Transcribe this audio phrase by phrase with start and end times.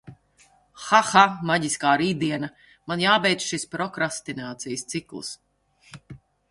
[0.85, 2.49] Ha ha maģiskā rītdiena,
[2.93, 5.33] man jābeidz šis prokrastinācijas cikls.